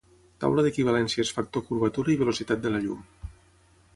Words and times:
Taula 0.43 0.63
d'equivalències 0.67 1.33
Factor 1.39 1.65
curvatura 1.67 2.13
i 2.15 2.17
velocitat 2.23 2.63
de 2.65 2.75
la 2.77 2.83
llum. 2.87 3.07